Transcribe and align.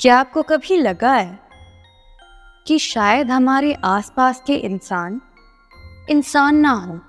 क्या 0.00 0.18
आपको 0.18 0.42
कभी 0.42 0.76
लगा 0.76 1.14
है 1.14 1.40
कि 2.66 2.78
शायद 2.78 3.30
हमारे 3.30 3.74
आसपास 3.74 4.42
के 4.46 4.54
इंसान 4.54 5.20
इंसान 6.10 6.56
ना 6.56 6.70
हो? 6.70 7.00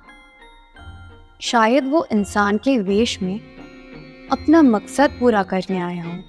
शायद 1.42 1.88
वो 1.88 2.08
इंसान 2.12 2.58
के 2.58 2.80
वेश 2.80 3.22
में 3.22 3.40
अपना 4.32 4.62
मकसद 4.62 5.10
पूरा 5.10 5.44
करने 5.44 5.80
आया 5.80 6.04
हो। 6.04 6.20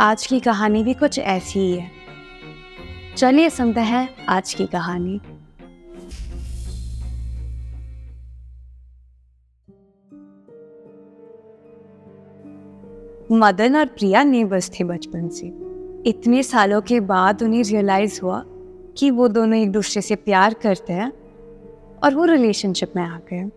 आज 0.00 0.26
की 0.26 0.40
कहानी 0.40 0.84
भी 0.84 0.94
कुछ 0.94 1.18
ऐसी 1.18 1.58
ही 1.58 1.76
है। 1.76 1.90
चलिए 3.16 3.50
सुनते 3.50 3.80
हैं 3.80 4.26
आज 4.26 4.54
की 4.54 4.66
कहानी। 4.66 5.20
मदन 13.32 13.76
और 13.76 13.86
प्रिया 13.86 14.22
नेबर्स 14.22 14.70
थे 14.80 14.84
बचपन 14.84 15.28
से। 15.28 15.63
इतने 16.06 16.42
सालों 16.42 16.80
के 16.80 17.00
बाद 17.00 17.42
उन्हें 17.42 17.62
रियलाइज़ 17.62 18.20
हुआ 18.22 18.44
कि 18.96 19.10
वो 19.10 19.28
दोनों 19.28 19.58
एक 19.58 19.72
दूसरे 19.72 20.02
से 20.02 20.14
प्यार 20.14 20.54
करते 20.54 20.92
हैं 20.92 21.12
और 22.04 22.14
वो 22.14 22.24
रिलेशनशिप 22.24 22.92
में 22.96 23.02
आ 23.02 23.18
गए। 23.18 23.50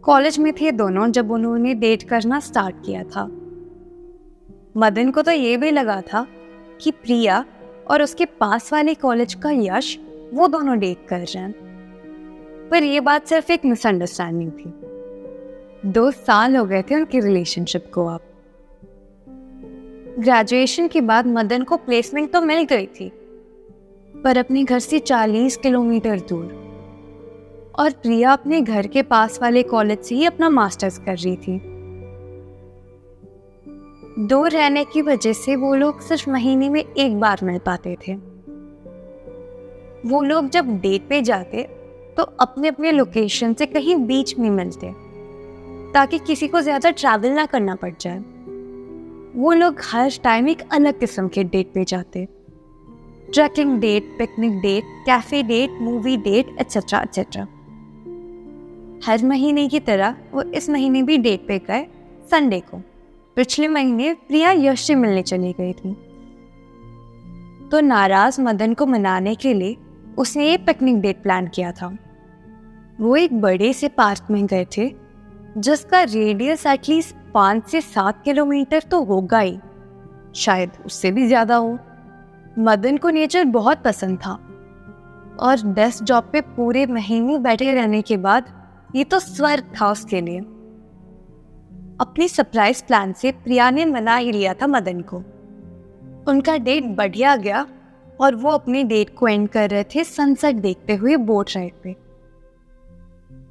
कॉलेज 0.00 0.38
में 0.38 0.52
थे 0.52 0.72
दोनों 0.72 1.08
जब 1.08 1.30
उन्होंने 1.30 1.74
डेट 1.74 2.02
करना 2.02 2.40
स्टार्ट 2.40 2.76
किया 2.86 3.04
था। 3.04 3.24
मदन 4.76 5.10
को 5.10 5.22
तो 5.22 5.30
ये 5.30 5.56
भी 5.56 5.70
लगा 5.70 6.00
था 6.00 6.26
कि 6.80 6.90
प्रिया 6.90 7.44
और 7.90 8.02
उसके 8.02 8.24
पास 8.24 8.72
वाले 8.72 8.94
कॉलेज 8.94 9.34
का 9.34 9.50
यश 9.50 9.98
वो 10.34 10.48
दोनों 10.48 10.78
डेट 10.78 11.06
कर 11.08 11.20
रहे 11.20 11.38
हैं। 11.38 11.54
पर 12.70 12.82
ये 12.82 13.00
बात 13.00 13.26
सिर्फ़ 13.26 13.52
एक 13.52 13.64
मिसअंडरस्टैंडिंग 13.64 14.50
थी। 14.50 14.72
दो 15.90 16.10
साल 16.10 16.56
हो 16.56 16.64
गए 16.64 16.82
थे 16.82 16.94
उनकी 16.94 17.20
रिलेशनशिप 17.20 17.90
को 17.94 18.06
अब। 18.06 18.20
ग्रेजुएशन 20.16 20.88
के 20.88 21.00
बाद 21.00 21.26
मदन 21.26 21.62
को 21.62 21.76
प्लेसमेंट 21.76 22.32
तो 22.32 22.40
मिल 22.40 22.64
गई 22.64 22.86
थी, 22.96 23.08
पर 24.14 24.38
अपने 24.38 24.62
घर 24.64 24.78
से 24.78 24.98
40 25.00 25.56
किलोमीटर 25.56 26.20
दूर। 26.20 26.62
और 27.78 27.90
प्रिया 27.92 28.32
अपने 28.32 28.60
घर 28.60 28.86
के 28.86 29.02
पास 29.04 29.38
वाले 29.42 29.62
कॉलेज 29.64 29.98
से 29.98 30.14
ही 30.14 30.24
अपना 30.24 30.48
मास्टर्स 30.50 30.98
कर 30.98 31.16
रही 31.16 31.36
थी। 31.36 31.58
दूर 34.20 34.50
रहने 34.50 34.84
की 34.84 35.02
वजह 35.02 35.32
से 35.32 35.56
वो 35.56 35.74
लोग 35.74 36.00
सिर्फ़ 36.00 36.28
महीने 36.30 36.68
में 36.68 36.80
एक 36.80 37.18
बार 37.20 37.40
मिल 37.42 37.58
पाते 37.58 37.96
थे। 38.06 38.14
वो 40.04 40.22
लोग 40.22 40.48
जब 40.48 40.68
डेट 40.80 41.08
पे 41.08 41.20
जाते 41.22 41.62
तो 42.16 42.22
अपने 42.40 42.68
अपने 42.68 42.92
लोकेशन 42.92 43.54
से 43.54 43.66
कहीं 43.66 43.96
बीच 44.06 44.38
में 44.38 44.48
मिलते, 44.50 44.92
ताकि 45.94 46.18
किसी 46.18 46.48
को 46.48 46.60
ज़्यादा 46.60 46.90
ट्रैवल 46.92 47.30
ना 47.30 47.46
करना 47.46 47.74
पड़ 47.74 47.92
जाए। 48.00 48.22
वो 49.36 49.52
लोग 49.52 49.80
हर 49.84 50.10
टाइम 50.22 50.48
एक 50.48 50.62
अलग 50.72 50.98
किस्म 51.00 51.28
के 51.28 51.44
डेट 51.44 51.72
पे 51.74 51.84
जाते 51.84 52.24
trekking 53.34 53.80
date 53.80 54.14
picnic 54.18 54.60
date 54.60 54.84
café 55.06 55.42
date 55.42 55.70
movie 55.70 56.16
date 56.16 56.56
etcetera 56.60 57.00
etcetera 57.02 57.42
हर 59.04 59.24
महीने 59.24 59.68
की 59.68 59.80
तरह 59.80 60.16
वो 60.32 60.42
इस 60.42 60.70
महीने 60.70 61.02
भी 61.02 61.18
डेट 61.18 61.46
पे 61.48 61.58
गए 61.58 61.86
संडे 62.30 62.60
को। 62.60 62.78
पिछले 63.36 63.68
महीने 63.68 64.14
प्रिया 64.14 64.50
यश 64.50 64.80
से 64.80 64.94
मिलने 64.94 65.22
चली 65.22 65.52
गई 65.52 65.72
थी। 65.72 65.92
तो 67.70 67.80
नाराज़ 67.80 68.40
मदन 68.40 68.74
को 68.74 68.86
मनाने 68.86 69.34
के 69.34 69.54
लिए 69.54 69.76
उसने 70.18 70.48
ये 70.50 70.56
पिकनिक 70.58 71.00
डेट 71.00 71.22
प्लान 71.22 71.46
किया 71.46 71.72
था। 71.72 71.96
वो 73.00 73.16
एक 73.16 73.40
बड़े 73.40 73.72
से 73.72 73.88
पार्क 73.88 74.30
में 74.30 74.46
गए 74.46 74.66
थे, 74.76 74.94
जिसका 75.58 76.02
रेडियस 76.02 76.66
एटलीस्ट 76.66 77.16
पाँच 77.34 77.68
से 77.68 77.80
सात 77.80 78.22
किलोमीटर 78.24 78.82
तो 78.82 79.02
होगा 79.04 79.38
ही। 79.38 79.58
शायद 80.36 80.70
उससे 80.86 81.10
भी 81.12 81.26
ज़्यादा 81.26 81.56
हो। 81.56 81.78
मदन 82.58 82.96
को 82.96 83.10
नेचर 83.10 83.44
बहुत 83.44 83.82
पसंद 83.82 84.18
था। 84.18 84.32
और 85.40 85.62
डेस्क 85.66 86.04
जॉब 86.04 86.28
पे 86.32 86.40
पूरे 86.40 86.86
महीने 86.86 87.38
बैठे 87.38 87.72
रहने 87.74 88.02
के 88.02 88.16
बाद 88.16 88.52
ये 88.94 89.04
तो 89.04 89.18
स्वर्ग 89.18 89.72
था 89.80 89.90
उसके 89.90 90.20
लिए। 90.20 90.38
अपनी 92.00 92.28
सरप्राइज़ 92.28 92.82
प्लान 92.84 93.12
से 93.12 93.32
प्रिया 93.34 93.70
ने 93.70 93.84
मना 93.84 94.16
ही 94.16 94.32
लिया 94.32 94.54
था 94.54 94.66
मदन 94.66 95.00
को। 95.02 95.16
उनका 96.28 96.56
डेट 96.58 96.84
बढ़िया 96.96 97.36
गया 97.36 97.66
और 98.20 98.34
वो 98.34 98.50
अपने 98.50 98.82
डेट 98.84 99.14
को 99.16 99.28
एंड 99.28 99.48
कर 99.48 99.70
रहे 99.70 99.84
थे 99.84 100.04
सनसेट 100.04 100.56
देखते 100.56 100.94
हुए 100.94 101.16
बोट 101.16 101.50
राइड 101.56 101.72
पे। 101.82 101.96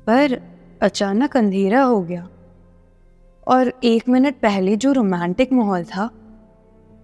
पर 0.07 0.39
अचानक 0.81 1.37
अंधेरा 1.37 1.81
हो 1.81 2.01
गया। 2.01 2.27
और 3.47 3.73
एक 3.83 4.09
मिनट 4.09 4.35
पहले 4.35 4.75
जो 4.75 4.91
रोमांटिक 4.91 5.53
माहौल 5.53 5.83
था, 5.83 6.09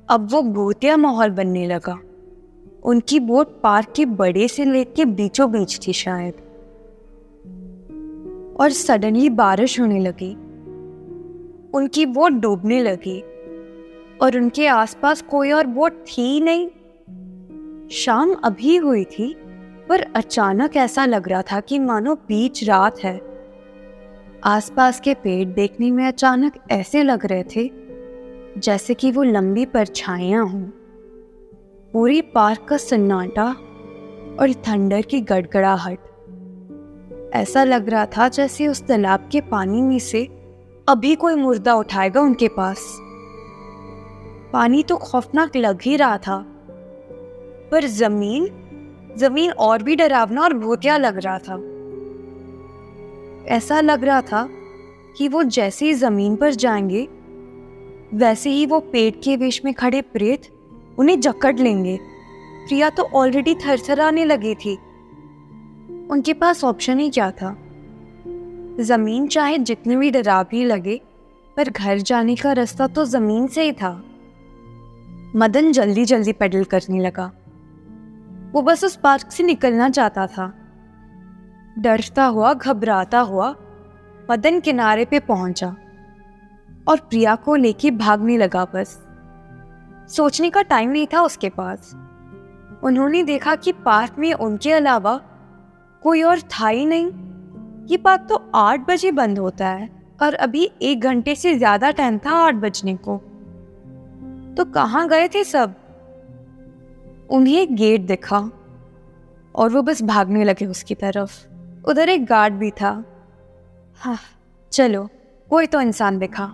अब 0.10 0.28
वो 0.32 0.42
भूतिया 0.42 0.98
माहौल 0.98 1.30
बनने 1.30 1.68
लगा। 1.68 2.00
उनकी 2.84 3.20
बोट 3.20 3.62
पार्क 3.62 3.94
के 3.96 4.06
बड़े 4.06 4.48
से 4.48 4.66
लेक 4.66 4.94
के 4.94 5.06
बीचों 5.06 5.52
बीच 5.52 5.88
थी 5.88 5.94
शायद। 5.94 6.34
और 8.60 8.70
सडनली 8.72 9.30
बारिश 9.30 9.80
होने 9.80 10.00
लगी। 10.00 10.34
उनकी 11.74 12.06
बोट 12.06 12.32
डूबने 12.32 12.84
लगी। 12.84 13.24
और 14.22 14.38
उनके 14.38 14.68
आसपास 14.68 15.22
कोई 15.22 15.52
और 15.52 15.68
बोट 15.68 15.92
थी 15.92 16.42
नहीं। 16.42 16.68
शाम 17.90 18.34
अभी 18.34 18.78
हुई 18.78 19.04
थी, 19.04 19.36
पर 19.90 20.02
अचानक 20.16 20.76
ऐसा 20.76 21.06
लग 21.06 21.30
रहा 21.30 21.42
था 21.42 21.60
कि 21.60 21.80
मानो 21.80 22.16
बीच 22.16 22.64
रात 22.64 23.00
है। 23.00 23.29
आसपास 24.44 25.00
के 25.00 25.14
पेड़ 25.14 25.48
देखने 25.48 25.90
में 25.92 26.06
अचानक 26.08 26.54
ऐसे 26.72 27.04
लग 27.04 27.26
रहे 27.26 27.44
थे, 27.44 27.70
जैसे 28.58 28.94
कि 28.94 29.12
वो 29.12 29.24
लंबी 29.24 29.66
परछाइयाँ 29.66 30.46
हों। 30.48 30.62
पूरी 31.94 32.22
पार्क 32.22 32.66
का 32.70 32.78
सन्नाटा 32.78 33.46
और 34.40 34.54
थंडर 34.68 35.02
की 35.02 35.22
गड़गड़ाहट। 35.22 36.00
ऐसा 37.34 37.64
लग 37.64 37.90
रहा 37.90 38.06
था 38.06 38.28
जैसे 38.28 38.68
उस 38.68 38.82
तालाब 38.88 39.30
के 39.32 39.42
पानी 39.42 39.82
में 39.82 40.00
से 40.00 40.24
अभी 40.88 41.16
कोई 41.16 41.36
मुर्दा 41.36 41.74
उठाएगा 41.76 42.22
उनके 42.22 42.48
पास। 42.48 42.86
पानी 44.54 44.84
तो 44.84 44.98
खौफनाक 44.98 45.56
लग 45.56 45.82
ही 45.82 45.96
रहा 45.96 46.18
था, 46.18 46.38
पर 47.72 47.86
ज़मीन 47.88 48.48
ज़मीन 49.18 49.52
और 49.52 49.84
भी 49.84 49.96
डरावना 49.96 50.42
और 50.42 50.54
भूतिया 50.54 50.98
लग 50.98 51.18
रहा 51.18 51.38
था। 51.40 51.56
ऐसा 53.48 53.82
लग 53.82 54.04
रहा 54.04 54.22
था 54.22 54.50
कि 55.18 55.28
वो 55.28 55.44
जैसे 55.44 55.86
ही 55.86 55.94
ज़मीन 55.94 56.36
पर 56.36 56.54
जाएँगे, 56.54 57.08
वैसे 58.14 58.50
ही 58.50 58.66
वो 58.66 58.80
पेट 58.80 59.24
के 59.24 59.36
वेश 59.36 59.62
में 59.66 59.74
खड़े 59.74 60.02
प्रेत 60.02 60.42
उन्हें 61.00 61.20
जकड़ 61.20 61.60
लेंगे। 61.60 62.00
प्रिया 62.68 62.90
तो 62.90 63.04
ऑलरेडी 63.04 63.56
थरथराने 63.56 64.26
लगी 64.26 64.56
थी। 64.56 64.76
उनके 66.12 66.34
पास 66.34 66.64
ऑप्शन 66.64 67.00
ही 67.00 67.10
क्या 67.10 67.32
था? 67.32 67.58
ज़मीन 68.80 69.28
चाहे 69.28 69.58
जितनी 69.58 69.96
भी 69.96 70.12
डरावनी 70.12 70.66
लगे, 70.66 71.02
पर 71.58 71.70
घर 71.70 71.98
जाने 71.98 72.36
का 72.36 72.52
रास्ता 72.52 72.88
तो 72.88 73.06
ज़मीन 73.06 73.48
से 73.48 73.64
ही 73.64 73.72
था। 73.72 74.06
मदन 75.36 75.72
जल्दी 75.72 76.06
जल्दी 76.06 76.34
पेडल 76.34 76.64
करने 76.64 77.00
लगा। 77.00 77.32
वो 78.52 78.62
बस 78.62 78.84
उस 78.84 78.96
पार्क 78.96 79.32
से 79.32 79.44
निकलना 79.44 79.90
चाहता 79.90 80.28
था। 80.28 80.59
डरता 81.80 82.26
हुआ, 82.26 82.54
घबराता 82.54 83.20
हुआ 83.20 83.56
मदन 84.30 84.60
किनारे 84.60 85.06
पे 85.06 85.20
पहुँचा 85.20 85.76
और 86.88 86.98
प्रिया 87.00 87.36
को 87.36 87.56
लेके 87.56 87.92
भागने 87.92 88.38
लगा 88.38 88.66
बस। 88.66 89.00
सोचने 90.10 90.50
का 90.50 90.62
टाइम 90.62 90.90
नहीं 90.90 91.08
था 91.08 91.22
उसके 91.22 91.50
पास। 91.50 91.94
उन्होंने 92.84 93.24
देखा 93.24 93.56
कि 93.56 93.72
पार्क 93.86 94.16
में 94.20 94.34
उनके 94.34 94.72
अलावा 94.72 95.20
कोई 96.04 96.22
और 96.22 96.40
था 96.52 96.68
ही 96.68 96.86
नहीं। 96.86 97.06
ये 97.88 97.98
पार्क 97.98 98.26
तो 98.30 98.42
आठ 98.56 98.88
बजे 98.88 99.12
बंद 99.12 99.40
होता 99.40 99.68
है 99.68 99.90
और 100.22 100.34
अभी 100.36 100.70
एक 100.82 101.02
घंटे 101.02 101.36
से 101.36 101.58
ज़्यादा 101.58 101.92
टाइम 101.92 102.18
था 102.18 102.32
आठ 102.38 102.56
बजने 102.56 102.96
को। 102.98 103.18
तो 104.58 104.66
कहाँ 104.66 105.08
गए 105.10 105.28
थे 105.28 105.44
सब? 105.44 105.76
उन्हें 107.30 107.76
गेट 107.76 108.02
दिखा 108.02 108.50
और 109.56 109.70
वो 109.70 109.82
बस 109.82 110.02
भागने 110.04 110.44
लगे 110.44 110.66
उसकी 110.66 110.96
तरफ़। 110.96 111.32
उधर 111.88 112.10
एक 112.10 112.26
गार्ड 112.26 112.54
भी 112.54 112.72
था। 112.72 112.92
हाँ 114.02 114.18
चलो, 114.72 115.10
कोई 115.50 115.66
तो 115.66 115.82
इंसान 115.82 116.20
दिखा। 116.20 116.46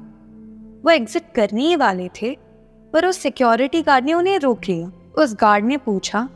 वो 0.84 0.92
एग्जिट 0.92 1.24
करने 1.36 1.68
ही 1.68 1.76
वाले 1.76 2.10
थे, 2.22 2.38
पर 2.94 3.06
उस 3.06 3.18
सिक्योरिटी 3.18 3.82
गार्ड 3.82 4.06
ने 4.06 4.14
उन्हें 4.14 4.38
रोक 4.40 4.62
लिया। 4.70 4.92
उस 5.18 5.36
गार्ड 5.36 5.66
ने 5.66 5.78
पूछा 5.78 6.28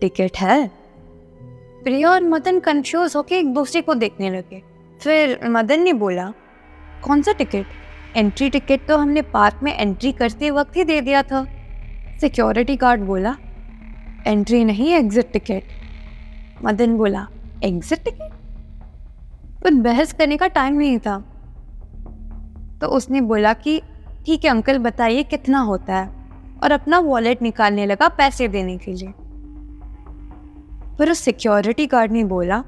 टिकट 0.00 0.36
है? 0.36 0.68
प्रिया 1.84 2.10
और 2.10 2.22
मदन 2.22 2.58
कंफ्यूज 2.60 3.16
होके 3.16 3.38
एक 3.38 3.52
दूसरे 3.54 3.80
को 3.82 3.94
देखने 3.94 4.30
लगे। 4.30 4.62
फिर 5.00 5.38
मदन 5.44 5.80
ने 5.80 5.92
बोला, 5.92 6.32
कौन 7.02 7.22
सा 7.22 7.32
टिकट 7.32 7.66
एंट्री 8.16 8.50
टिकट 8.50 8.86
तो 8.88 8.96
हमने 8.96 9.22
पार्क 9.22 9.60
में 9.62 9.72
एंट्री 9.78 10.12
करते 10.12 10.50
वक्त 10.50 10.76
ही 10.76 10.84
दे 10.84 11.00
दिया 11.00 11.22
था। 11.22 11.44
सिक्योरिटी 12.20 12.76
गार्ड 12.76 13.00
बोला 13.00 13.36
एंट्री 14.26 14.64
नहीं 14.64 14.92
एग्जिट 14.92 15.32
टिकट 15.32 16.64
मदन 16.64 16.96
बोला 16.96 17.26
एग्जिट 17.64 18.04
टिकट? 18.04 18.32
पर 19.64 19.74
बहस 19.74 20.12
करने 20.12 20.36
का 20.36 20.46
टाइम 20.46 20.74
नहीं 20.74 20.98
था। 20.98 21.24
तो 22.80 22.86
उसने 22.86 23.20
बोला 23.20 23.52
कि, 23.52 23.82
ठीक 24.26 24.44
है 24.44 24.50
अंकल, 24.50 24.78
बताइए 24.78 25.22
कितना 25.22 25.60
होता 25.60 25.96
है? 25.96 26.10
और 26.64 26.72
अपना 26.72 26.98
वॉलेट 26.98 27.42
निकालने 27.42 27.86
लगा 27.86 28.08
पैसे 28.08 28.48
देने 28.48 28.78
के 28.78 28.92
लिए। 28.92 29.12
पर 30.98 31.10
उस 31.10 31.18
सिक्योरिटी 31.18 31.86
गार्ड 31.86 32.12
ने 32.12 32.24
बोला, 32.24 32.64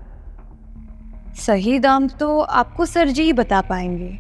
सही 1.37 1.79
दाम 1.79 2.09
तो 2.09 2.41
आपको 2.41 2.87
सर 2.87 3.09
जी 3.09 3.23
ही 3.23 3.33
बता 3.33 3.61
पाएँगे। 3.61 4.19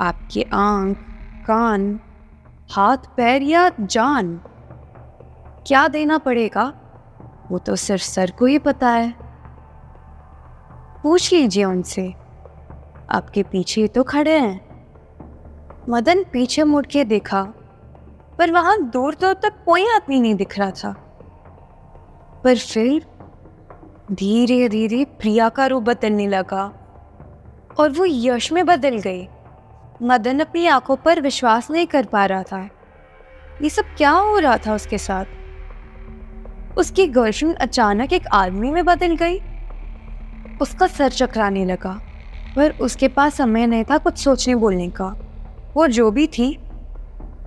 आपके 0.00 0.46
आँख, 0.54 0.96
कान, 1.46 2.00
हाथ, 2.70 2.96
पैर 3.16 3.42
या 3.42 3.70
जान। 3.80 4.40
क्या 5.66 5.88
देना 5.88 6.18
पड़ेगा? 6.18 6.72
वो 7.50 7.58
तो 7.58 7.76
सिर्फ़ 7.76 8.02
सर 8.02 8.30
को 8.38 8.46
ही 8.46 8.58
पता 8.58 8.90
है। 8.90 9.23
पूछ 11.04 11.32
लीजिए 11.32 11.64
उनसे। 11.64 12.14
आपके 13.10 13.42
पीछे 13.42 13.86
तो 13.88 14.02
खड़े 14.02 14.38
हैं। 14.38 14.60
मदन 15.88 16.24
पीछे 16.32 16.64
मुड़ 16.64 16.86
के 16.86 17.04
देखा, 17.04 17.42
पर 18.38 18.52
वहाँ 18.52 18.82
दूर 18.82 19.14
दूर 19.14 19.34
तक 19.34 19.52
कोई 19.66 19.86
आदमी 19.86 20.20
नहीं 20.20 20.34
दिख 20.34 20.58
रहा 20.58 20.70
था। 20.70 20.92
पर 22.44 22.56
फिर 22.56 23.06
धीरे 24.12 24.68
धीरे 24.68 25.04
प्रिया 25.04 25.48
का 25.48 25.66
रूप 25.66 25.82
बदलने 25.82 26.26
लगा, 26.28 26.64
और 27.78 27.90
वो 27.90 28.04
यश 28.08 28.52
में 28.52 28.66
बदल 28.66 28.98
गई। 28.98 29.28
मदन 30.02 30.40
अपनी 30.40 30.66
आँखों 30.66 30.96
पर 30.96 31.20
विश्वास 31.20 31.70
नहीं 31.70 31.86
कर 31.86 32.06
पा 32.06 32.26
रहा 32.26 32.42
था। 32.42 32.68
ये 33.62 33.68
सब 33.68 33.94
क्या 33.96 34.10
हो 34.10 34.38
रहा 34.38 34.58
था 34.58 34.74
उसके 34.74 34.98
साथ? 34.98 35.24
उसकी 36.78 37.06
गर्लफ्रेंड 37.06 37.56
अचानक 37.56 38.12
एक 38.12 38.26
आदमी 38.26 38.70
में 38.70 38.84
बदल 38.84 39.16
गई। 39.16 39.40
उसका 40.62 40.86
सर 40.86 41.10
चकराने 41.10 41.64
लगा, 41.64 42.00
पर 42.56 42.70
उसके 42.80 43.08
पास 43.08 43.34
समय 43.34 43.66
नहीं 43.66 43.84
था 43.84 43.98
कुछ 43.98 44.18
सोचने 44.18 44.54
बोलने 44.54 44.88
का। 44.90 45.14
वो 45.74 45.86
जो 45.88 46.10
भी 46.10 46.26
थी 46.28 46.52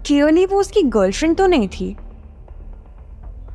क्लियरली 0.08 0.46
वो 0.46 0.60
उसकी 0.60 0.82
गर्लफ्रेंड 0.84 1.36
तो 1.38 1.48
नहीं 1.48 1.68
थी। 1.70 1.96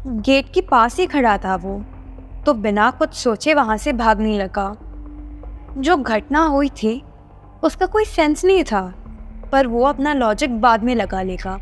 गेट 0.07 0.53
के 0.55 0.61
पास 0.61 0.99
ही 0.99 1.07
खड़ा 1.07 1.37
था 1.39 1.57
वो 1.57 1.83
तो 2.47 2.55
बिना 2.55 2.91
कुछ 2.91 3.15
सोचे 3.15 3.55
वहाँ 3.55 3.77
से 3.77 3.93
भागने 3.93 4.39
लगा। 4.39 4.75
जो 5.79 5.97
घटना 5.97 6.45
हुई 6.45 6.69
थी, 6.69 7.03
उसका 7.63 7.87
कोई 7.87 8.05
सेंस 8.05 8.45
नहीं 8.45 8.65
था, 8.65 8.83
पर 9.53 9.67
वो 9.67 9.85
अपना 9.85 10.13
लॉजिक 10.15 10.61
बाद 10.61 10.83
में 10.85 10.95
लगा 10.95 11.23
लेगा। 11.23 11.59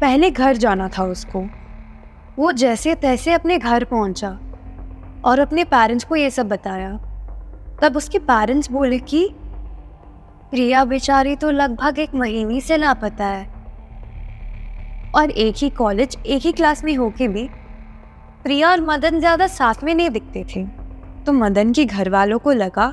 पहले 0.00 0.30
घर 0.30 0.56
जाना 0.56 0.88
था 0.88 1.04
उसको। 1.04 1.44
वो 2.38 2.52
जैसे 2.52 2.94
तैसे 2.94 3.32
अपने 3.32 3.58
घर 3.58 3.84
पहुँचा। 3.84 4.30
और 5.24 5.38
अपने 5.38 5.64
पेरेंट्स 5.64 6.04
को 6.04 6.16
ये 6.16 6.30
सब 6.30 6.48
बताया। 6.48 6.90
तब 7.82 7.96
उसके 7.96 8.18
पेरेंट्स 8.20 8.70
बोले 8.70 8.98
कि, 8.98 9.28
प्रिया 10.50 10.84
बेचारी 10.84 11.36
तो 11.36 11.50
लगभग 11.50 11.98
एक 11.98 12.14
महीने 12.14 12.60
से 12.60 12.76
लापता 12.76 13.26
है। 13.26 13.50
और 15.14 15.30
एक 15.30 15.54
ही 15.58 15.68
कॉलेज 15.70 16.16
एक 16.26 16.42
ही 16.42 16.52
क्लास 16.52 16.84
में 16.84 16.94
होके 16.96 17.28
भी 17.28 17.48
प्रिया 18.44 18.70
और 18.70 18.80
मदन 18.80 19.18
ज़्यादा 19.18 19.46
साथ 19.46 19.84
में 19.84 19.94
नहीं 19.94 20.10
दिखते 20.10 20.44
थे। 20.46 20.64
तो 21.26 21.32
मदन 21.32 21.72
के 21.72 21.84
घर 21.84 22.08
वालों 22.10 22.38
को 22.38 22.52
लगा 22.52 22.86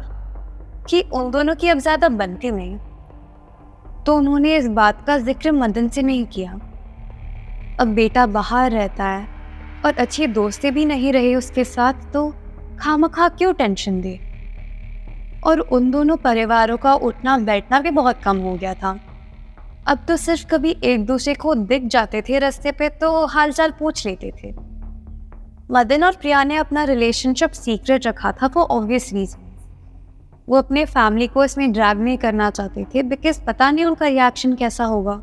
कि 0.90 1.02
उन 1.14 1.32
दोनों 1.32 1.56
की 1.56 1.70
अब 1.70 1.80
ज़्यादा 1.80 2.10
बनती 2.10 2.52
नहीं। 2.52 2.78
तो 4.06 4.16
उन्होंने 4.16 4.56
इस 4.58 4.68
बात 4.68 5.06
का 5.08 5.18
ज़िक्र 5.18 5.52
मदन 5.52 5.88
से 5.90 6.02
नहीं 6.02 6.26
किया। 6.26 6.52
अब 7.80 7.88
बेटा 7.88 8.26
बाहर 8.28 8.72
रहता 8.72 9.06
है। 9.06 9.28
और 9.86 9.94
अच्छी 9.94 10.28
दोस्तें 10.28 10.74
भी 10.74 10.86
नहीं 10.86 11.14
रही 11.14 11.36
उसके 11.36 11.64
साथ 11.64 11.94
तो 12.14 12.34
खामखा 12.80 13.28
क्यों 13.30 13.54
टेंशन 13.54 14.02
दे? 14.02 14.20
और 15.44 15.60
उन 15.60 15.92
दोनों 15.92 16.18
परिवारों 16.18 16.78
का 16.78 16.94
उठना 16.94 17.38
बैठना 17.38 17.80
भी 17.80 17.92
बहुत 17.92 18.22
कम 18.24 18.38
हो 18.38 18.54
गया 18.56 18.74
था। 18.74 19.00
अब 19.88 20.06
तो 20.08 20.18
सिर्फ़ 20.18 20.46
कभी 20.46 20.76
एक 20.84 21.06
दूसरे 21.06 21.34
को 21.34 21.56
दिख 21.56 21.84
जाते 21.84 22.22
थे 22.22 22.40
रास्ते 22.40 22.72
पे 22.72 22.90
तो 22.90 23.26
हालचाल 23.26 23.72
पूछ 23.72 24.06
लेते 24.06 24.32
थे। 24.44 24.52
मदन 25.72 26.04
और 26.04 26.16
प्रिया 26.16 26.44
ने 26.44 26.56
अपना 26.56 26.84
रिलेशनशिप 26.84 27.52
सीक्रेट 27.52 28.08
रखा 28.08 28.32
था 28.32 28.48
वो 28.48 28.64
ऑब्वियस 28.64 29.14
रीजन 29.14 29.46
वो 30.50 30.58
अपने 30.58 30.86
फैमिली 30.86 31.28
को 31.28 31.44
इसमें 31.44 31.72
ड्रैग 31.72 31.98
नहीं 31.98 32.18
करना 32.18 32.50
चाहते 32.50 32.86
थे 32.86 33.04
बिकॉज़ 33.04 33.42
पता 33.42 33.72
नहीं 33.72 33.86
उनका 33.86 34.08
रिएक्शन 34.08 34.54
कैसा 34.54 34.86
होगा। 34.86 35.14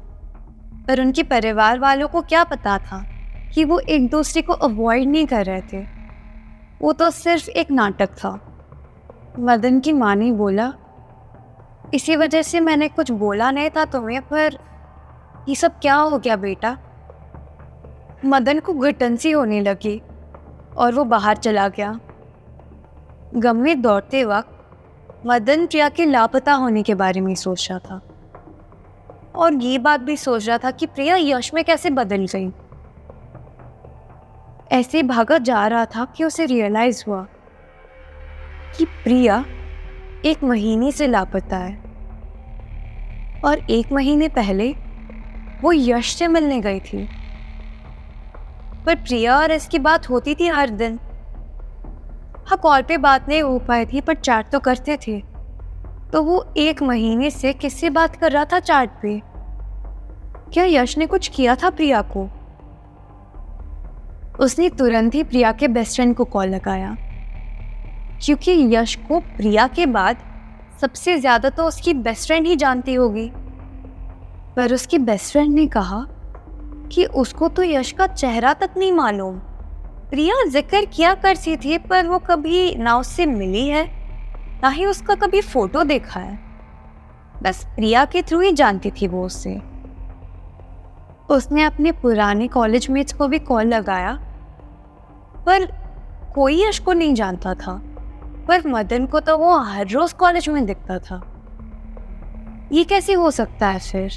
पर 0.88 1.00
उनके 1.00 1.22
परिवार 1.22 1.78
वालों 1.78 2.08
को 2.08 2.20
क्या 2.22 2.44
पता 2.44 2.78
था? 2.78 3.04
कि 3.56 3.64
वो 3.64 3.78
एक 3.78 4.10
दूसरे 4.10 4.42
को 4.42 4.52
अवॉइड 4.52 5.08
नहीं 5.08 5.26
कर 5.26 5.44
रहे 5.44 5.60
थे। 5.60 5.86
वो 6.82 6.92
तो 6.92 7.10
सिर्फ़ 7.10 7.48
एक 7.50 7.70
नाटक 7.70 8.06
था। 8.06 8.40
मदन 9.38 9.80
की 9.80 9.92
माँ 9.92 10.16
ने 10.16 10.32
बोला, 10.32 10.72
इसी 11.94 12.16
वजह 12.16 12.42
से 12.42 12.60
मैंने 12.60 12.88
कुछ 12.88 13.10
बोला 13.10 13.50
नहीं 13.50 13.70
था 13.70 13.84
तुम्हें, 13.84 14.22
पर 14.22 14.58
ये 15.48 15.54
सब 15.54 15.78
क्या 15.80 15.94
हो 15.94 16.18
गया 16.18 16.36
बेटा? 16.36 16.78
मदन 18.24 18.60
को 18.60 18.74
घुटन 18.74 19.16
सी 19.16 19.30
होने 19.30 19.60
लगी 19.60 20.02
और 20.76 20.94
वो 20.94 21.04
बाहर 21.04 21.36
चला 21.36 21.68
गया। 21.68 22.00
गम 23.36 23.56
में 23.56 23.82
दौड़ते 23.82 24.24
वक्त 24.24 25.26
मदन 25.26 25.66
प्रिया 25.66 25.88
के 25.88 26.04
लापता 26.04 26.52
होने 26.52 26.82
के 26.82 26.94
बारे 26.94 27.20
में 27.20 27.34
सोच 27.34 27.68
रहा 27.70 27.78
था 27.78 28.00
और 29.34 29.54
ये 29.54 29.78
बात 29.78 30.00
भी 30.00 30.16
सोच 30.16 30.48
रहा 30.48 30.58
था 30.58 30.70
कि 30.70 30.86
प्रिया 30.86 31.16
यश 31.16 31.54
में 31.54 31.64
कैसे 31.64 31.90
बदल 31.90 32.26
गई। 32.26 32.48
ऐसे 34.72 35.02
भागा 35.02 35.38
जा 35.38 35.66
रहा 35.66 35.84
था 35.84 36.04
कि 36.04 36.24
उसे 36.24 36.46
रियलाइज़ 36.46 37.04
हुआ 37.08 37.26
कि 38.78 38.84
प्रिया 38.84 39.44
एक 40.24 40.44
महीने 40.44 40.92
से 40.92 41.06
लापता 41.06 41.56
है। 41.56 41.74
और 43.44 43.58
एक 43.70 43.92
महीने 43.92 44.28
पहले 44.28 44.74
वो 45.62 45.72
यश 45.72 46.14
से 46.14 46.28
मिलने 46.28 46.60
गई 46.60 46.80
थी। 46.80 47.08
पर 48.86 48.94
प्रिया 48.94 49.38
और 49.38 49.50
इसकी 49.50 49.78
बात 49.78 50.10
होती 50.10 50.34
थी 50.34 50.48
हर 50.48 50.70
दिन। 50.70 50.98
हाँ 52.46 52.58
कॉल 52.58 52.82
पे 52.82 52.96
बात 52.96 53.28
नहीं 53.28 53.42
हो 53.42 53.58
पाई 53.58 53.86
थी, 53.86 54.00
पर 54.00 54.14
चैट 54.14 54.50
तो 54.50 54.60
करते 54.60 54.96
थे। 54.96 55.22
तो 56.12 56.22
वो 56.22 56.54
एक 56.56 56.82
महीने 56.82 57.30
से 57.30 57.52
किससे 57.52 57.90
बात 57.90 58.16
कर 58.16 58.32
रहा 58.32 58.44
था 58.44 58.60
चैट 58.60 58.90
पे? 58.90 59.22
क्या 60.52 60.64
यश 60.64 60.98
ने 60.98 61.06
कुछ 61.06 61.28
किया 61.28 61.56
था 61.56 61.70
प्रिया 61.70 62.02
को? 62.02 62.35
उसने 64.40 64.68
तुरंत 64.70 65.14
ही 65.14 65.22
प्रिया 65.24 65.52
के 65.52 65.68
बेस्ट 65.68 65.96
फ्रेंड 65.96 66.14
को 66.16 66.24
कॉल 66.26 66.48
लगाया। 66.48 66.96
क्योंकि 68.24 68.52
यश 68.74 68.94
को 69.08 69.18
प्रिया 69.36 69.66
के 69.68 69.86
बाद 69.88 70.16
सबसे 70.80 71.16
ज़्यादा 71.18 71.50
तो 71.50 71.64
उसकी 71.64 71.94
बेस्ट 71.96 72.26
फ्रेंड 72.26 72.46
ही 72.46 72.56
जानती 72.56 72.94
होगी। 72.94 73.30
पर 74.56 74.72
उसकी 74.74 74.98
बेस्ट 75.00 75.32
फ्रेंड 75.32 75.54
ने 75.54 75.66
कहा 75.68 76.04
कि 76.92 77.04
उसको 77.04 77.48
तो 77.48 77.62
यश 77.62 77.92
का 77.92 78.06
चेहरा 78.06 78.52
तक 78.54 78.74
नहीं 78.76 78.92
मालूम। 78.92 79.38
प्रिया 80.10 80.34
ज़िक्र 80.44 80.84
किया 80.86 81.14
करती 81.14 81.56
थी, 81.56 81.78
पर 81.78 82.06
वो 82.06 82.18
कभी 82.20 82.74
ना 82.74 82.96
उससे 82.98 83.26
मिली 83.26 83.66
है, 83.68 83.84
ना 84.62 84.68
ही 84.68 84.84
उसका 84.86 85.14
कभी 85.16 85.40
फ़ोटो 85.42 85.82
देखा 85.84 86.20
है। 86.20 86.38
बस 87.42 87.64
प्रिया 87.76 88.04
के 88.04 88.22
थ्रू 88.22 88.40
ही 88.40 88.52
जानती 88.52 88.90
थी 88.90 89.06
वो 89.08 89.24
उससे 89.26 89.58
उसने 91.30 91.62
अपने 91.64 91.92
पुराने 91.92 92.46
कॉलेज 92.48 92.86
मेट्स 92.90 93.12
को 93.12 93.28
भी 93.28 93.38
कॉल 93.38 93.66
लगाया 93.66 94.12
पर 95.46 95.66
कोई 96.34 96.64
यश 96.64 96.78
को 96.78 96.92
नहीं 96.92 97.14
जानता 97.14 97.54
था, 97.54 97.80
पर 98.48 98.66
मदन 98.66 99.06
को 99.06 99.20
तो 99.20 99.38
वो 99.38 99.58
हर 99.58 99.88
रोज 99.88 100.12
कॉलेज 100.12 100.48
में 100.48 100.66
दिखता 100.66 100.98
था। 100.98 101.32
ये 102.72 102.84
कैसे 102.84 103.12
हो 103.12 103.30
सकता 103.30 103.68
है 103.68 103.78
फिर? 103.78 104.12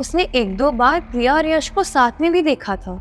उसने 0.00 0.22
एक 0.22 0.56
दो 0.56 0.70
बार 0.70 1.00
प्रिया 1.00 1.34
और 1.34 1.46
यश 1.46 1.68
को 1.70 1.82
साथ 1.82 2.12
में 2.20 2.32
भी 2.32 2.42
देखा 2.42 2.76
था। 2.76 2.94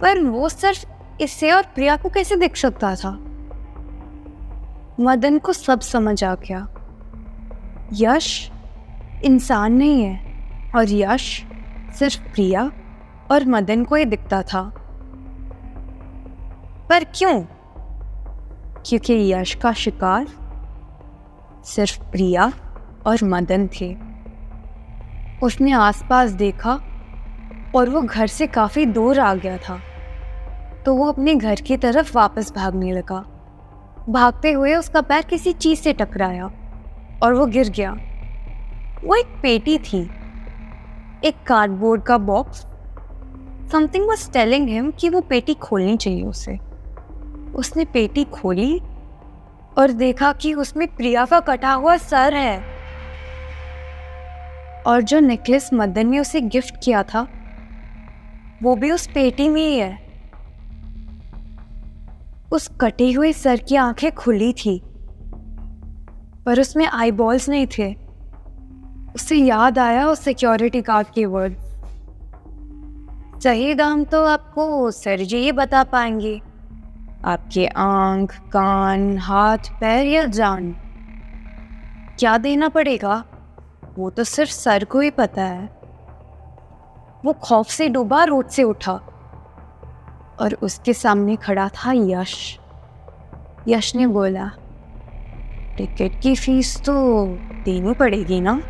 पर 0.00 0.20
वो 0.20 0.48
सिर्फ़ 0.48 0.86
इससे 1.20 1.52
और 1.52 1.62
प्रिया 1.62 1.96
को 1.96 2.08
कैसे 2.08 2.36
दिख 2.36 2.56
सकता 2.56 2.94
था? 2.94 3.10
मदन 5.00 5.38
को 5.38 5.52
सब 5.52 5.80
समझ 5.80 6.24
आ 6.24 6.34
गया। 6.34 6.68
यश 7.92 8.50
इंसान 9.24 9.72
नहीं 9.72 10.02
है, 10.02 10.20
और 10.76 10.84
यश 10.88 11.44
सिर्फ़ 11.98 12.22
प्रिया 12.22 12.72
और 13.32 13.44
मदन 13.44 13.84
को 13.84 13.94
ही 13.94 14.04
दिखता 14.04 14.42
था। 14.42 14.79
पर 16.90 17.04
क्यों? 17.04 17.42
क्योंकि 18.86 19.32
यश 19.32 19.54
का 19.54 19.72
शिकार 19.72 20.26
सिर्फ़ 21.64 22.02
प्रिया 22.02 22.52
और 23.06 23.18
मदन 23.24 23.68
थे। 23.80 23.96
उसने 25.42 25.72
आसपास 25.72 26.30
देखा 26.30 26.80
और 27.74 27.90
वो 27.90 28.02
घर 28.02 28.26
से 28.26 28.46
काफ़ी 28.46 28.86
दूर 28.86 29.20
आ 29.20 29.34
गया 29.34 29.56
था। 29.56 29.80
तो 30.86 30.94
वो 30.94 31.12
अपने 31.12 31.34
घर 31.34 31.54
की 31.54 31.76
तरफ़ 31.76 32.16
वापस 32.16 32.52
भागने 32.54 32.92
लगा। 32.92 33.24
भागते 34.08 34.52
हुए 34.52 34.74
उसका 34.74 35.00
पैर 35.00 35.22
किसी 35.22 35.52
चीज़ 35.52 35.80
से 35.80 35.92
टकराया 35.92 36.50
और 37.22 37.34
वो 37.34 37.46
गिर 37.46 37.68
गया। 37.68 37.92
वो 39.04 39.14
एक 39.14 39.26
पेटी 39.42 39.78
थी। 39.78 40.10
एक 41.24 41.34
कार्डबोर्ड 41.46 42.02
का 42.02 42.18
box 42.18 42.66
something 43.72 44.06
was 44.06 44.30
telling 44.32 44.68
him 44.68 44.90
कि 44.90 45.08
वो 45.08 45.20
पेटी 45.20 45.54
खोलनी 45.54 45.96
चाहिए 45.96 46.24
उसे। 46.24 46.69
उसने 47.54 47.84
पेटी 47.84 48.24
खोली 48.24 48.78
और 49.78 49.92
देखा 49.92 50.32
कि 50.32 50.54
उसमें 50.54 50.86
प्रिया 50.96 51.24
का 51.24 51.40
कटा 51.40 51.72
हुआ 51.72 51.96
सर 51.96 52.34
है। 52.34 52.58
और 54.86 55.02
जो 55.02 55.20
नेकलेस 55.20 55.70
मदन 55.74 56.06
ने 56.06 56.18
उसे 56.18 56.40
गिफ्ट 56.40 56.74
किया 56.84 57.02
था, 57.02 57.26
वो 58.62 58.74
भी 58.76 58.90
उस 58.90 59.06
पेटी 59.06 59.48
में 59.48 59.62
ही 59.62 59.78
है। 59.78 59.98
उस 62.52 62.68
कटे 62.80 63.12
हुए 63.12 63.32
सर 63.32 63.56
की 63.56 63.76
आँखें 63.76 64.10
खुली 64.12 64.52
थी, 64.52 64.80
पर 66.46 66.60
उसमें 66.60 66.86
आई 66.86 67.10
बॉल्स 67.10 67.48
नहीं 67.48 67.66
थे। 67.78 67.94
उसे 69.14 69.36
याद 69.36 69.78
आया 69.78 70.06
उस 70.06 70.20
सिक्योरिटी 70.20 70.80
गार्ड 70.80 71.06
के 71.14 71.26
वर्ड 71.26 71.54
सही 73.42 73.74
दाम 73.74 74.04
तो 74.04 74.24
आपको 74.24 74.90
सर 74.90 75.22
जी 75.24 75.36
ही 75.36 75.52
बता 75.52 75.82
पाएँगे। 75.84 76.40
आपके 77.24 77.66
आँख, 77.66 78.40
कान, 78.40 79.18
हाथ, 79.18 79.58
पैर 79.80 80.06
या 80.06 80.24
जान। 80.24 80.72
क्या 82.18 82.38
देना 82.38 82.68
पड़ेगा? 82.68 83.24
वो 83.98 84.10
तो 84.10 84.24
सिर्फ़ 84.24 84.50
सर 84.50 84.84
को 84.84 85.00
ही 85.00 85.10
पता 85.10 85.42
है। 85.42 85.66
वो 87.24 87.32
खौफ 87.32 87.66
से 87.66 87.88
डूबा 87.88 88.24
रोड 88.24 88.48
से 88.48 88.62
उठा। 88.62 88.92
और 90.40 90.58
उसके 90.62 90.92
सामने 90.92 91.36
खड़ा 91.36 91.68
था 91.68 91.92
यश। 91.94 92.58
यश 93.68 93.96
ने 93.96 94.06
बोला, 94.06 94.50
टिकट 95.76 96.20
की 96.22 96.34
फ़ीस 96.34 96.82
तो 96.84 97.26
देनी 97.64 97.94
पड़ेगी 97.94 98.40
ना? 98.40 98.60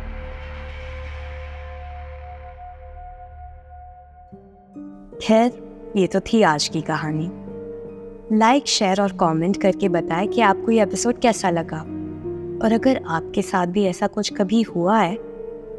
खैर, 5.23 5.81
ये 5.95 6.07
तो 6.07 6.19
थी 6.19 6.41
आज 6.41 6.67
की 6.67 6.81
कहानी। 6.81 7.40
लाइक, 8.33 8.67
शेयर 8.67 9.01
और 9.01 9.11
कमेंट 9.11 9.61
करके 9.61 9.87
बताएँ 9.89 10.27
कि 10.27 10.41
आपको 10.41 10.71
ये 10.71 10.81
एपिसोड 10.83 11.19
कैसा 11.19 11.49
लगा। 11.49 11.79
और 12.65 12.73
अगर 12.73 13.01
आपके 13.07 13.41
साथ 13.41 13.67
भी 13.67 13.83
ऐसा 13.85 14.07
कुछ 14.07 14.33
कभी 14.33 14.61
हुआ 14.61 14.99
है 14.99 15.15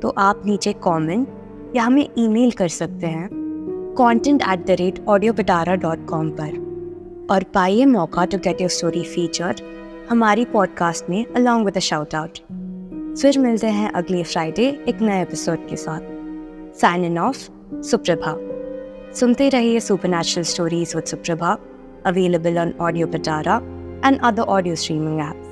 तो 0.02 0.08
आप 0.18 0.42
नीचे 0.46 0.72
कमेंट 0.72 1.28
या 1.76 1.82
हमें 1.82 2.08
ईमेल 2.18 2.50
कर 2.50 2.68
सकते 2.68 3.06
हैं 3.06 3.28
content 3.98 4.42
at 4.42 4.66
the 4.66 4.70
rate 4.70 5.04
audio 5.08 5.32
Pitara 5.32 5.74
dot 5.76 6.06
com 6.08 6.30
पर। 6.30 6.60
और 7.30 7.42
पाइए 7.44 7.84
मौका 7.84 8.24
to 8.24 8.38
get 8.38 8.60
your 8.60 8.70
story 8.70 9.02
feature 9.04 9.54
हमारी 10.10 10.44
पॉडकास्ट 10.44 11.10
में 11.10 11.24
अलॉन्ग 11.26 11.64
विद 11.64 11.78
शाउट 11.78 12.14
आउट 12.14 12.38
फिर 13.18 13.38
मिलते 13.38 13.66
हैं 13.66 13.90
अगले 13.92 14.22
फ्राइडे 14.22 14.68
एक 14.88 15.02
नए 15.02 15.22
एपिसोड 15.22 15.68
के 15.68 15.76
साथ। 15.76 16.78
साइन 16.80 17.04
इन 17.04 17.18
ऑफ़ 17.18 17.50
सुप्रभा 17.82 18.38
सुनते 19.14 19.48
रहिए 19.48 19.80
super 19.80 20.08
natural 20.08 20.44
stories 20.44 20.96
with 20.96 21.04
Suprabha 21.04 21.58
available 22.06 22.58
on 22.58 22.72
audio 22.80 23.06
Pitara 23.06 23.56
and 24.04 24.20
other 24.24 24.42
audio 24.56 24.74
streaming 24.82 25.20
apps 25.20 25.50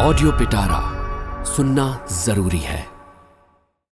audio 0.00 0.30
Pitara 0.38 0.80
सुनना 1.46 1.86
ज़रूरी 2.24 2.58
है। 2.64 2.80